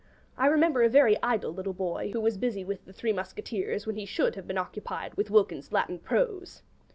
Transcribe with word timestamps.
I 0.35 0.47
remember 0.47 0.81
a 0.81 0.89
very 0.89 1.15
idle 1.21 1.51
little 1.53 1.75
boy 1.75 2.09
who 2.11 2.21
was 2.21 2.35
busy 2.39 2.63
with 2.65 2.85
the 2.85 2.91
'Three 2.91 3.13
Musketeers' 3.13 3.85
when 3.85 3.97
he 3.97 4.07
should 4.07 4.33
have 4.33 4.47
been 4.47 4.57
occupied 4.57 5.13
with 5.13 5.29
'Wilkins's 5.29 5.71
Latin 5.71 5.99
Prose.' 5.99 6.63